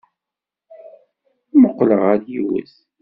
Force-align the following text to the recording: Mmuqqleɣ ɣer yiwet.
Mmuqqleɣ 1.53 1.99
ɣer 2.07 2.19
yiwet. 2.29 2.73